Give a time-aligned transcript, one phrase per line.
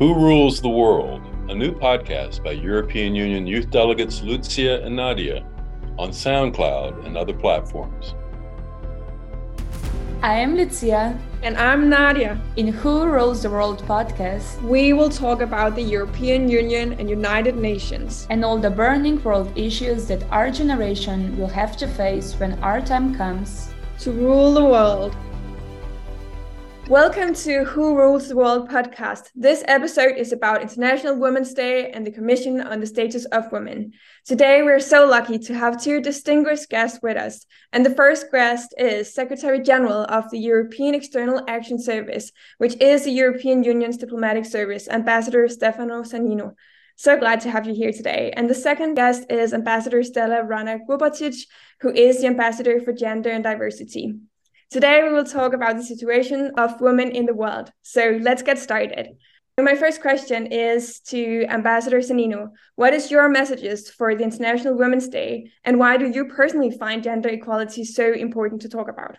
[0.00, 5.46] Who Rules the World, a new podcast by European Union youth delegates Lucija and Nadia
[5.96, 8.16] on SoundCloud and other platforms.
[10.20, 11.16] I am Lucija.
[11.44, 12.40] And I'm Nadia.
[12.56, 17.54] In Who Rules the World podcast, we will talk about the European Union and United
[17.56, 22.58] Nations and all the burning world issues that our generation will have to face when
[22.64, 25.14] our time comes to rule the world.
[26.90, 29.30] Welcome to Who Rules the World podcast.
[29.34, 33.92] This episode is about International Women's Day and the Commission on the Status of Women.
[34.26, 37.46] Today, we're so lucky to have two distinguished guests with us.
[37.72, 43.04] And the first guest is Secretary General of the European External Action Service, which is
[43.04, 46.52] the European Union's diplomatic service, Ambassador Stefano Sannino.
[46.96, 48.30] So glad to have you here today.
[48.36, 51.46] And the second guest is Ambassador Stella Ronner-Grubačić,
[51.80, 54.16] who is the Ambassador for Gender and Diversity.
[54.74, 57.70] Today, we will talk about the situation of women in the world.
[57.82, 59.06] So let's get started.
[59.56, 62.48] My first question is to Ambassador Sannino.
[62.74, 67.04] What is your messages for the International Women's Day, and why do you personally find
[67.04, 69.16] gender equality so important to talk about?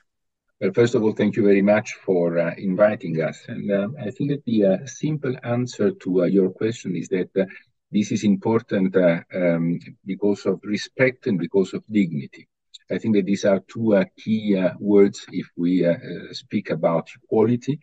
[0.60, 3.42] Well, first of all, thank you very much for uh, inviting us.
[3.48, 7.30] And uh, I think that the uh, simple answer to uh, your question is that
[7.40, 7.46] uh,
[7.94, 12.46] this is important uh, um, because of respect and because of dignity.
[12.92, 15.96] I think that these are two uh, key uh, words if we uh,
[16.32, 17.80] speak about equality.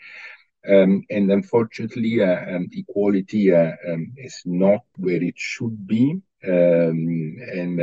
[0.69, 6.20] Um, and unfortunately, um, equality um, is not where it should be.
[6.44, 7.81] Um, and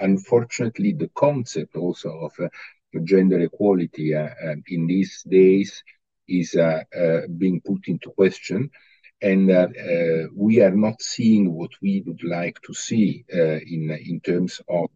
[0.00, 5.82] unfortunately, the concept also of gender equality in these days
[6.28, 6.56] is
[7.38, 8.70] being put into question
[9.22, 13.90] and uh, uh, we are not seeing what we would like to see uh, in
[14.04, 14.90] in terms of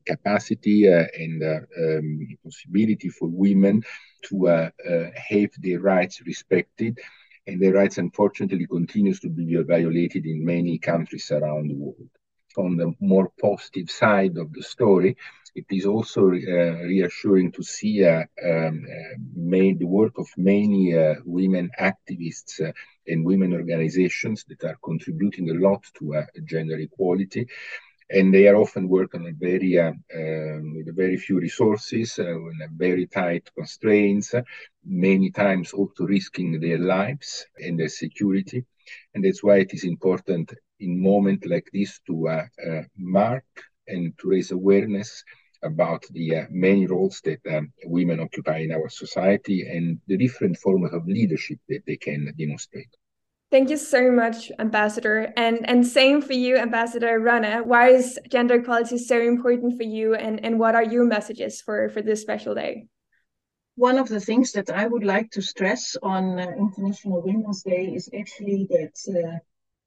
[0.00, 3.82] capacity uh, and uh, um, possibility for women
[4.22, 4.70] to uh,
[5.14, 6.98] have their rights respected.
[7.46, 12.08] And their rights unfortunately continues to be violated in many countries around the world.
[12.56, 15.16] On the more positive side of the story,
[15.54, 20.94] it is also uh, reassuring to see uh, um, uh, made the work of many
[21.24, 22.60] women activists
[23.06, 27.46] and women organizations that are contributing a lot to gender equality
[28.12, 32.34] and they are often working very uh, um, with very few resources, uh,
[32.76, 34.34] very tight constraints,
[34.84, 38.64] many times also risking their lives and their security.
[39.14, 43.44] And that's why it is important in moment like this to uh, uh mark
[43.88, 45.24] and to raise awareness
[45.62, 50.58] about the uh, many roles that um, women occupy in our society and the different
[50.58, 52.94] forms of leadership that they can demonstrate.
[53.52, 55.30] Thank you so much, Ambassador.
[55.36, 57.62] And and same for you, Ambassador Ronner.
[57.62, 61.90] Why is gender equality so important for you and, and what are your messages for,
[61.90, 62.86] for this special day?
[63.76, 67.92] One of the things that I would like to stress on uh, International Women's Day
[67.94, 69.36] is actually that uh,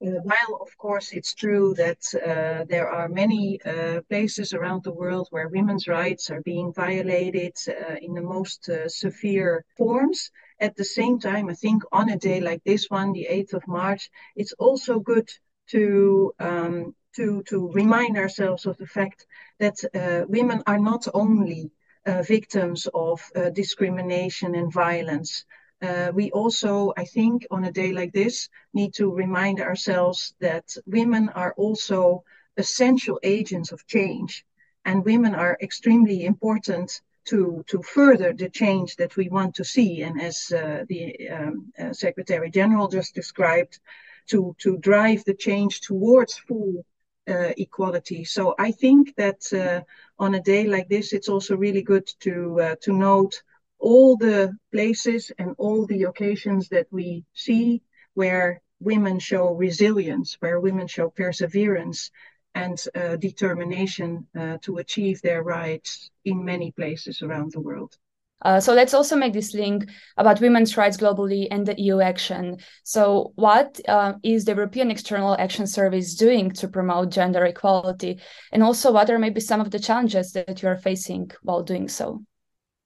[0.05, 4.93] uh, while of course it's true that uh, there are many uh, places around the
[4.93, 10.29] world where women's rights are being violated uh, in the most uh, severe forms,
[10.59, 13.67] at the same time, I think on a day like this one, the 8th of
[13.67, 15.29] March, it's also good
[15.67, 19.25] to um, to to remind ourselves of the fact
[19.59, 21.71] that uh, women are not only
[22.05, 25.45] uh, victims of uh, discrimination and violence.
[25.81, 30.75] Uh, we also, I think, on a day like this, need to remind ourselves that
[30.85, 32.23] women are also
[32.57, 34.45] essential agents of change,
[34.85, 40.03] and women are extremely important to, to further the change that we want to see.
[40.03, 43.79] And as uh, the um, uh, Secretary General just described,
[44.27, 46.85] to, to drive the change towards full
[47.27, 48.23] uh, equality.
[48.23, 49.81] So I think that uh,
[50.17, 53.41] on a day like this, it's also really good to, uh, to note
[53.79, 57.81] all the places and all the occasions that we see
[58.13, 62.11] where women show resilience, where women show perseverance,
[62.55, 67.97] and uh, determination uh, to achieve their rights in many places around the world.
[68.41, 72.57] Uh, so let's also make this link about women's rights globally and the EU action.
[72.83, 78.19] So, what uh, is the European External Action Service doing to promote gender equality,
[78.51, 81.87] and also what are maybe some of the challenges that you are facing while doing
[81.87, 82.23] so?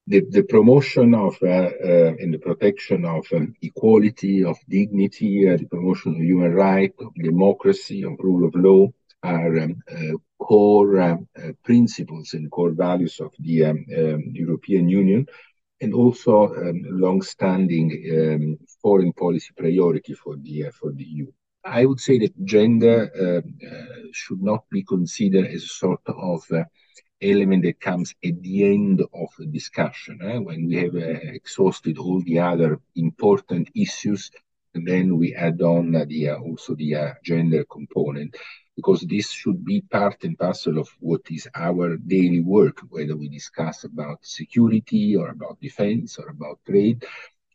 [0.06, 5.58] The, the promotion of uh, uh and the protection of um, equality, of dignity, uh,
[5.58, 8.88] the promotion of human rights, of democracy, of rule of law,
[9.24, 14.88] are um, uh, core um, uh, principles and core values of the um, um European
[14.88, 15.26] Union,
[15.82, 17.88] and also um, long-standing
[18.18, 21.28] um, foreign policy priority for the uh, for the EU.
[21.64, 26.44] I would say that gender uh, uh, should not be considered as a sort of
[26.52, 26.64] uh,
[27.22, 30.20] element that comes at the end of the discussion.
[30.24, 30.38] Eh?
[30.38, 34.32] When we have uh, exhausted all the other important issues,
[34.74, 38.36] and then we add on the also the gender component
[38.80, 43.28] because this should be part and parcel of what is our daily work, whether we
[43.28, 47.00] discuss about security or about defense or about trade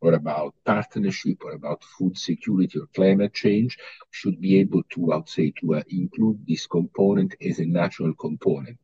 [0.02, 3.78] or about partnership or about food security or climate change,
[4.10, 8.14] should be able to, I would say, to uh, include this component as a natural
[8.14, 8.78] component.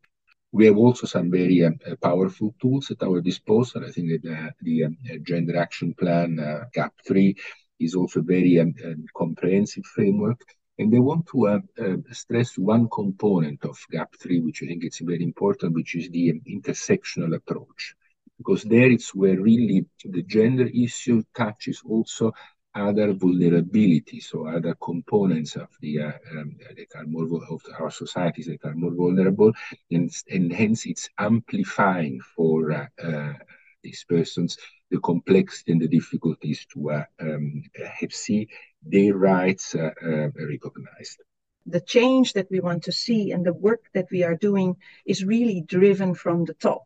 [0.53, 3.85] We have also some very um, uh, powerful tools at our disposal.
[3.85, 7.37] I think that uh, the um, uh, Gender Action Plan, uh, GAP3,
[7.79, 10.41] is also a very um, um, comprehensive framework.
[10.81, 14.99] And they want to uh, uh, stress one component of GAP3, which I think is
[15.03, 17.95] very important, which is the intersectional approach.
[18.39, 22.33] Because there it's where really the gender issue touches also
[22.75, 28.47] other vulnerabilities or other components of the uh, um, that are more of our societies
[28.47, 29.53] that are more vulnerable,
[29.91, 33.35] and, and hence it's amplifying for uh, uh,
[33.83, 34.57] these persons
[34.91, 37.63] the complexity and the difficulties to uh, um,
[38.01, 38.49] have see
[38.83, 41.23] their rights uh, uh, recognized.
[41.67, 45.25] The change that we want to see and the work that we are doing is
[45.25, 46.83] really driven from the top.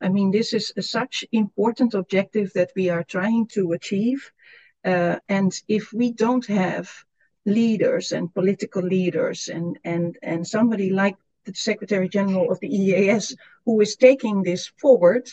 [0.00, 4.30] I mean, this is a, such important objective that we are trying to achieve.
[4.84, 6.88] Uh, and if we don't have
[7.44, 13.34] leaders and political leaders and, and, and somebody like the Secretary General of the EEAS
[13.64, 15.28] who is taking this forward,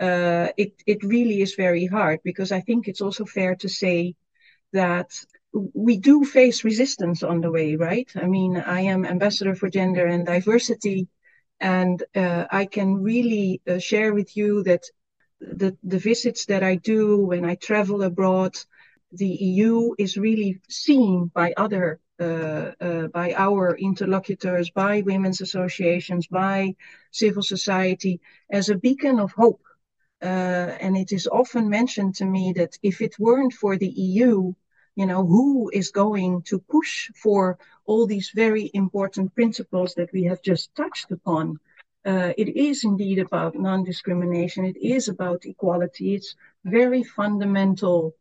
[0.00, 4.14] uh, it, it really is very hard because I think it's also fair to say
[4.72, 5.10] that
[5.52, 8.10] we do face resistance on the way, right?
[8.14, 11.08] I mean, I am ambassador for gender and diversity,
[11.60, 14.84] and uh, I can really uh, share with you that
[15.40, 18.56] the, the visits that I do when I travel abroad,
[19.12, 26.26] the EU is really seen by other, uh, uh, by our interlocutors, by women's associations,
[26.28, 26.74] by
[27.10, 28.20] civil society
[28.50, 29.62] as a beacon of hope.
[30.22, 34.52] Uh, and it is often mentioned to me that if it weren't for the EU,
[34.96, 40.24] you know, who is going to push for all these very important principles that we
[40.24, 41.58] have just touched upon.
[42.04, 44.64] Uh, it is indeed about non-discrimination.
[44.64, 46.14] It is about equality.
[46.14, 46.34] It's
[46.64, 48.14] very fundamental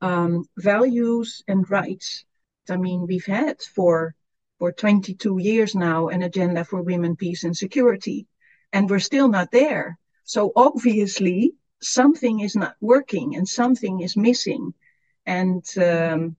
[0.00, 2.24] um, values and rights.
[2.68, 4.14] I mean, we've had for
[4.58, 8.26] for 22 years now an agenda for women, peace, and security,
[8.72, 9.98] and we're still not there.
[10.26, 14.74] So obviously, something is not working and something is missing.
[15.24, 16.36] And um,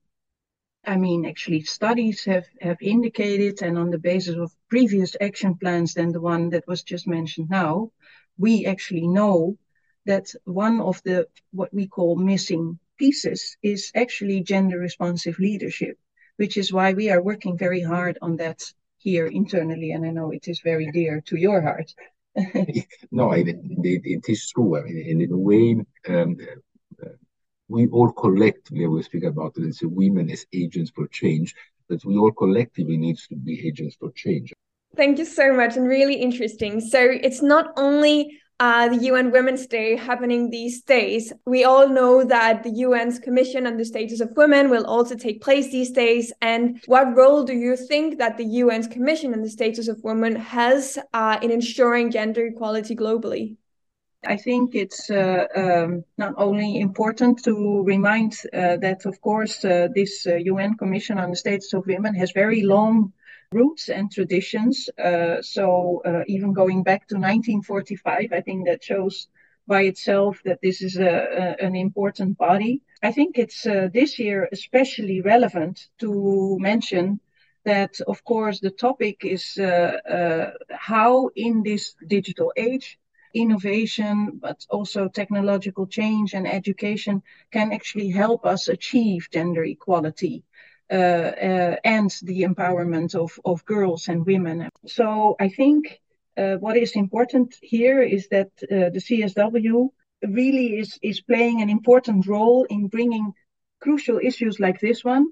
[0.86, 5.94] I mean, actually, studies have, have indicated, and on the basis of previous action plans
[5.94, 7.92] than the one that was just mentioned now,
[8.38, 9.58] we actually know
[10.06, 15.98] that one of the what we call missing pieces is actually gender responsive leadership,
[16.36, 18.64] which is why we are working very hard on that
[18.98, 19.92] here internally.
[19.92, 21.94] And I know it is very dear to your heart.
[23.12, 23.48] no, it,
[24.28, 24.78] is true.
[24.78, 26.38] I mean, in a way, um,
[27.68, 31.56] we all collectively, we speak about as women as agents for change,
[31.90, 34.54] that we all collectively need to be agents for change.
[34.96, 36.80] Thank you so much and really interesting.
[36.80, 41.32] So it's not only uh, the UN Women's Day happening these days.
[41.46, 45.42] We all know that the UN's Commission on the Status of Women will also take
[45.42, 46.34] place these days.
[46.42, 50.36] And what role do you think that the UN's Commission on the Status of Women
[50.36, 53.58] has uh, in ensuring gender equality globally?
[54.26, 59.88] I think it's uh, um, not only important to remind uh, that, of course, uh,
[59.94, 63.14] this UN uh, Commission on the Status of Women has very long
[63.52, 64.90] roots and traditions.
[64.98, 69.28] Uh, so uh, even going back to 1945, I think that shows
[69.68, 72.82] by itself that this is a, a, an important body.
[73.04, 77.20] I think it's this year especially relevant to mention
[77.66, 79.60] that, of course, the topic is
[80.72, 82.98] how in this digital age
[83.34, 90.44] innovation, but also technological change and education can actually help us achieve gender equality.
[90.90, 94.70] Uh, uh, and the empowerment of, of girls and women.
[94.86, 96.00] So I think
[96.38, 99.90] uh, what is important here is that the CSW
[100.26, 103.34] really is, is playing an important role in bringing
[103.82, 105.28] crucial issues like this one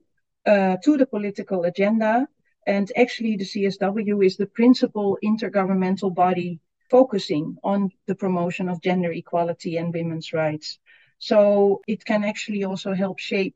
[0.46, 2.28] to the political agenda.
[2.68, 6.60] And actually, the CSW is the principal intergovernmental body
[6.90, 10.80] focusing on the promotion of gender equality and women's rights.
[11.20, 13.56] So it can actually also help shape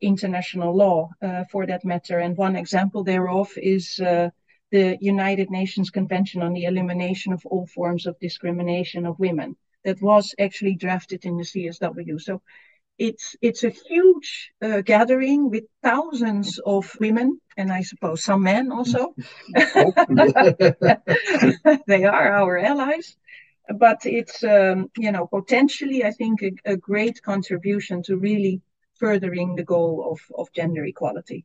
[0.00, 2.18] international law uh, for that matter.
[2.18, 4.30] And one example thereof is uh,
[4.70, 10.00] the United Nations Convention on the Elimination of All Forms of Discrimination of Women that
[10.00, 12.20] was actually drafted in the CSW.
[12.20, 12.42] So
[12.98, 18.70] it's it's a huge uh, gathering with thousands of women and I suppose some men
[18.70, 19.14] also.
[21.86, 23.16] they are our allies,
[23.78, 28.60] but it's um, you know potentially I think a, a, great contribution to really
[29.00, 31.44] furthering the goal of, of gender equality.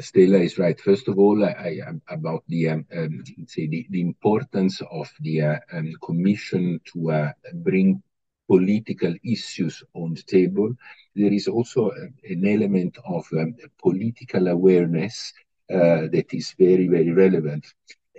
[0.00, 0.80] Stella is right.
[0.80, 5.42] First of all, I, I, about the um, um, say the, the importance of the
[5.42, 8.02] uh, um, commission to uh, bring
[8.48, 10.72] political issues on the table.
[11.14, 15.32] There is also an element of um, political awareness
[15.72, 17.66] uh, that is very very relevant.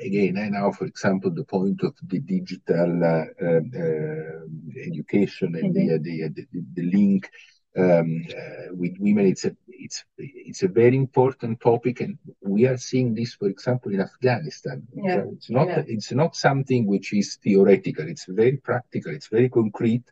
[0.02, 5.76] Again, I now, for example, the point of the digital uh, um, uh, education and
[5.76, 6.04] mm-hmm.
[6.04, 7.30] the, the, the, the link
[7.78, 9.28] um, uh, with women.
[9.28, 13.94] It's a it's it's a very important topic, and we are seeing this, for example,
[13.94, 14.88] in Afghanistan.
[14.94, 15.24] Yeah.
[15.32, 15.84] it's not yeah.
[15.88, 18.08] it's not something which is theoretical.
[18.08, 19.14] It's very practical.
[19.14, 20.04] It's very concrete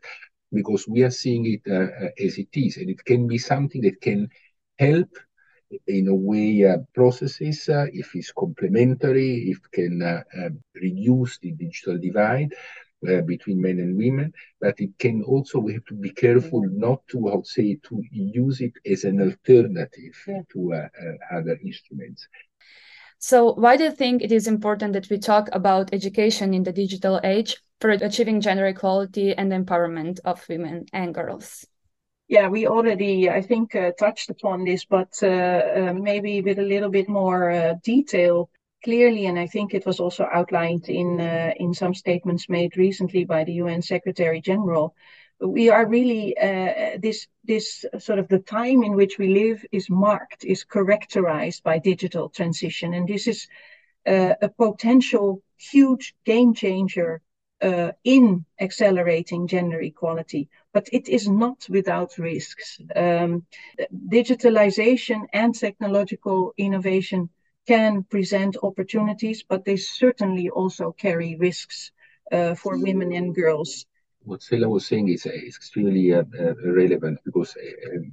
[0.52, 3.82] because we are seeing it uh, uh as it is, and it can be something
[3.82, 4.28] that can
[4.78, 5.10] help
[5.86, 11.96] in a way uh, processes uh, if it's complementary, if can uh, reduce the digital
[11.96, 12.52] divide
[13.08, 17.06] uh, between men and women, but it can also, we have to be careful not
[17.08, 20.42] to, I would say, to use it as an alternative yeah.
[20.52, 22.28] to uh, uh, other instruments.
[23.18, 26.72] So, why do you think it is important that we talk about education in the
[26.72, 31.66] digital age for achieving gender equality and empowerment of women and girls?
[32.28, 36.62] Yeah, we already, I think, uh, touched upon this, but uh, uh, maybe with a
[36.62, 38.48] little bit more detail
[38.82, 43.24] clearly, and I think it was also outlined in uh, in some statements made recently
[43.24, 44.94] by the UN Secretary General.
[45.40, 49.88] We are really uh, this this sort of the time in which we live is
[49.88, 53.48] marked, is characterized by digital transition, and this is
[54.06, 57.22] uh, a potential huge game changer
[57.62, 62.80] uh, in accelerating gender equality, but it is not without risks.
[62.96, 63.46] Um,
[64.08, 67.28] digitalization and technological innovation
[67.66, 71.92] can present opportunities, but they certainly also carry risks
[72.32, 73.86] uh, for women and girls.
[74.22, 78.12] What Stella was saying is, uh, extremely uh, uh, relevant because, uh, um,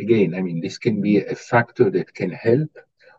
[0.00, 2.70] again, I mean, this can be a factor that can help,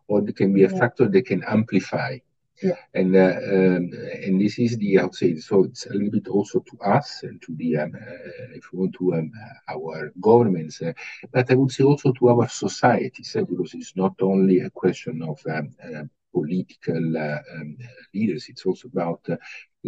[0.08, 0.80] or it can be a yeah.
[0.80, 2.18] factor that can amplify
[2.64, 2.76] yeah.
[2.94, 3.92] And uh, um,
[4.26, 7.24] and this is the I would say so it's a little bit also to us
[7.24, 9.32] and to the um, uh, if you want to um,
[9.70, 10.94] our governments, uh,
[11.32, 15.22] but I would say also to our societies uh, because it's not only a question
[15.24, 16.04] of um, uh,
[16.34, 17.78] political uh, um,
[18.14, 18.48] leaders.
[18.50, 19.38] It's also about the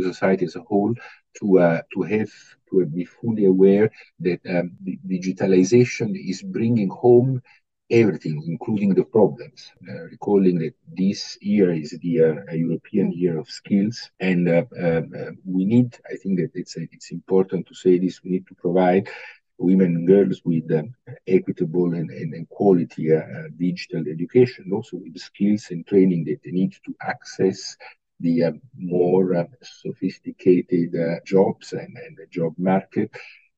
[0.03, 0.93] society as a whole
[1.39, 2.31] to to have
[2.69, 3.89] to be fully aware
[4.19, 4.71] that um,
[5.07, 7.41] digitalization is bringing home
[7.89, 9.71] everything, including the problems.
[9.87, 15.13] Uh, recalling that this year is the uh, European Year of Skills, and uh, um,
[15.17, 15.97] uh, we need.
[16.11, 18.23] I think that it's it's important to say this.
[18.23, 19.09] We need to provide
[19.57, 20.93] women and girls with um,
[21.27, 26.39] equitable and, and, and quality uh, uh, digital education, also with skills and training that
[26.43, 27.77] they need to access
[28.19, 30.93] the um, more sophisticated
[31.25, 33.09] jobs and, and the job market.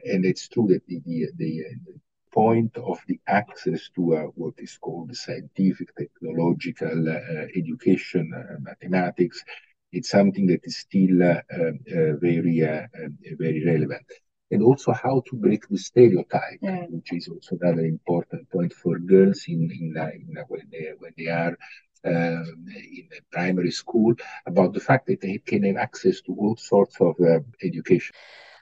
[0.04, 1.64] And it's true that the, the, the,
[2.32, 9.44] point of the access to uh, what is called scientific, technological uh, education, uh, mathematics,
[9.92, 14.06] it's something that is still uh, um, uh, very, um, very relevant.
[14.50, 16.86] And also how to break the stereotype, yeah.
[16.90, 21.28] which is also another important point for girls in, in, in when, they, when they
[21.28, 21.58] are
[22.06, 24.14] um, in primary school
[24.46, 28.16] about the fact that they can have access to all sorts of uh, education.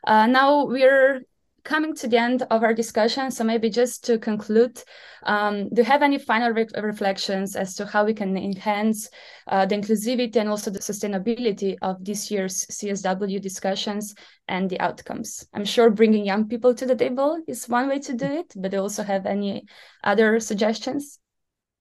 [0.06, 1.22] Uh, now we're
[1.66, 4.82] coming to the end of our discussion, so maybe just to conclude,
[5.24, 9.10] um, do you have any final re reflections as to how we can enhance
[9.48, 14.16] uh, the inclusivity and also the sustainability of this year's CSW discussions
[14.48, 15.46] and the outcomes?
[15.54, 18.72] I'm sure bringing young people to the table is one way to do it, but
[18.72, 19.66] do you also have any
[20.04, 21.20] other suggestions?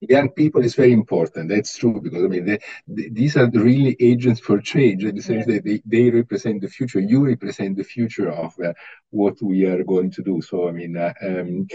[0.00, 1.48] Young people is very important.
[1.48, 5.22] That's true because I mean they, they, these are really agents for change in the
[5.22, 5.54] sense yeah.
[5.54, 7.00] that they, they represent the future.
[7.00, 8.72] You represent the future of uh,
[9.10, 10.40] what we are going to do.
[10.42, 11.66] So I mean, uh, um,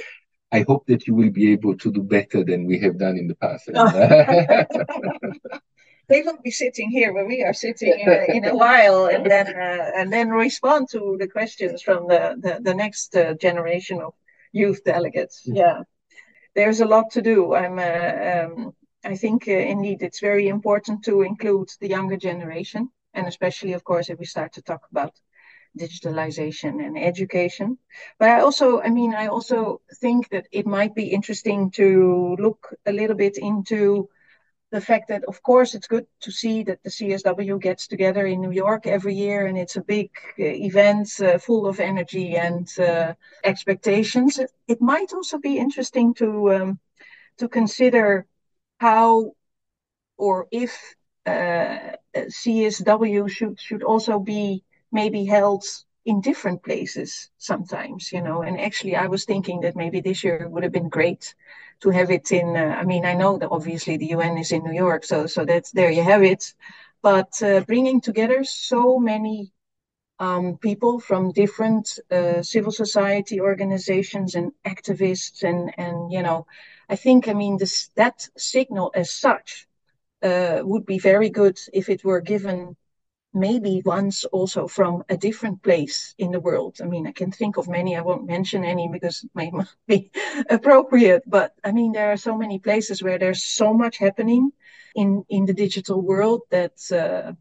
[0.52, 3.28] I hope that you will be able to do better than we have done in
[3.28, 3.68] the past.
[6.08, 9.30] they will be sitting here where we are sitting in a, in a while, and
[9.30, 14.02] then uh, and then respond to the questions from the the, the next uh, generation
[14.02, 14.14] of
[14.52, 15.44] youth delegates.
[15.46, 15.84] Yeah
[16.60, 17.56] there's a lot to do.
[17.56, 18.74] I'm, uh, um,
[19.06, 23.84] I think uh, indeed it's very important to include the younger generation, and especially, of
[23.84, 25.14] course, if we start to talk about
[25.80, 27.78] digitalization and education.
[28.20, 32.76] But I also, I mean, I also think that it might be interesting to look
[32.86, 34.10] a little bit into
[34.72, 38.40] the fact that, of course, it's good to see that the CSW gets together in
[38.42, 42.68] New York every year, and it's a big uh, event uh, full of energy and
[42.80, 44.40] uh, expectations.
[44.68, 46.80] It might also be interesting to um,
[47.38, 48.28] to consider
[48.80, 49.34] how
[50.18, 50.96] or if
[51.26, 55.64] uh, CSW should should also be maybe held
[56.10, 58.42] in different places sometimes, you know.
[58.42, 61.36] And actually, I was thinking that maybe this year would have been great
[61.82, 62.48] to have it in.
[62.58, 65.46] Uh, I mean, I know that obviously the UN is in New York, so so
[65.46, 66.44] that's there you have it.
[67.02, 69.54] But uh, bringing together so many
[70.20, 76.46] um, people from different uh, civil society organizations and activists, and and you know,
[76.90, 79.68] I think I mean this that signal as such
[80.24, 82.76] uh, would be very good if it were given
[83.34, 86.78] maybe once also from a different place in the world.
[86.82, 89.74] I mean, I can think of many, I won't mention any because it may not
[89.88, 90.12] be
[90.50, 94.52] appropriate, but I mean, there are so many places where there's so much happening
[94.96, 97.34] in, in the digital world that uh,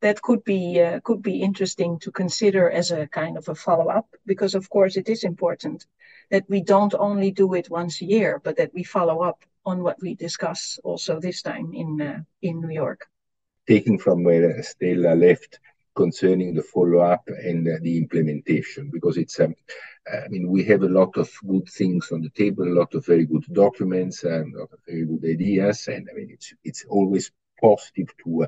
[0.00, 3.88] that could be uh, could be interesting to consider as a kind of a follow
[3.88, 5.86] up because of course it is important
[6.30, 9.82] that we don't only do it once a year but that we follow up on
[9.82, 13.06] what we discuss also this time in uh, in New York
[13.66, 15.58] taking from where Stella left
[15.94, 19.54] concerning the follow-up and the implementation, because it's, um,
[20.12, 23.06] I mean, we have a lot of good things on the table, a lot of
[23.06, 27.32] very good documents, and a lot of very good ideas, and I mean, it's always
[27.60, 28.46] positive to uh,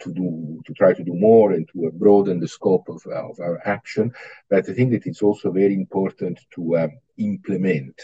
[0.00, 3.60] to try to do more and to uh, broaden the scope of, uh, of our
[3.64, 4.12] action.
[4.50, 7.94] But I think that it's also very important to uh, implement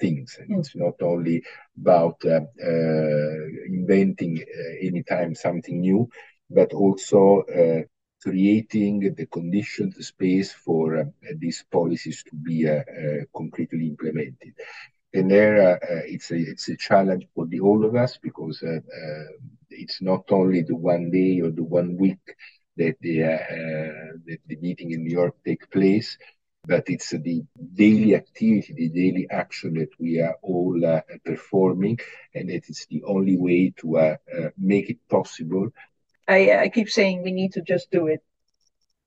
[0.00, 0.38] things.
[0.48, 0.58] Mm.
[0.60, 1.42] it's not only
[1.80, 4.42] about uh, uh, inventing
[4.82, 6.08] anytime something new,
[6.50, 7.44] but also
[8.22, 11.04] creating the conditions, the space for uh,
[11.38, 14.52] these policies to be uh, uh, concretely implemented.
[15.14, 18.62] And there, it's a it's a challenge for the all of us because
[19.70, 22.20] it's not only the one day or the one week
[22.76, 23.18] that the
[24.26, 26.16] that the meeting in New York take place,
[26.68, 27.42] but it's the
[27.74, 31.98] daily activity, the daily action that we are all uh, performing,
[32.34, 35.70] and it is the only way to uh, uh, make it possible.
[36.28, 38.22] I, I keep saying we need to just do it.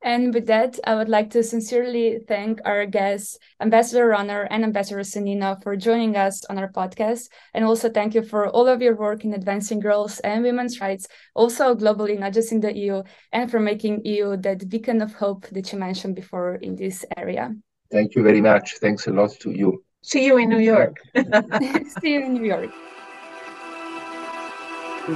[0.04, 5.02] And with that, I would like to sincerely thank our guests, Ambassador Ronner and Ambassador
[5.02, 7.30] Sannino, for joining us on our podcast.
[7.54, 11.08] And also thank you for all of your work in advancing girls and women's rights,
[11.36, 15.48] also globally, not just in the EU, and for making EU that beacon of hope
[15.50, 17.54] that you mentioned before in this area.
[17.92, 18.78] Thank you very much.
[18.78, 19.84] Thanks a lot to you.
[20.02, 20.98] See you in New York.
[22.02, 22.72] See you in New York.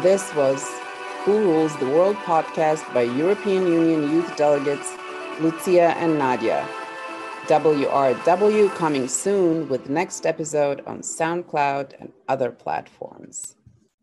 [0.04, 0.85] This was
[1.26, 4.92] who Rules the World podcast by European Union youth delegates
[5.40, 6.64] Lucija and Nadia.
[7.48, 13.56] WRW coming soon with next episode on SoundCloud and other platforms.